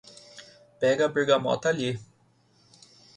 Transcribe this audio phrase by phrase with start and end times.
[0.79, 1.91] Pega a bergamota ali